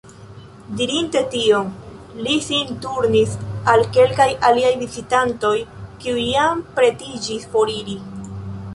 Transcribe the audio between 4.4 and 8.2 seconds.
aliaj vizitantoj, kiuj jam pretiĝis foriri.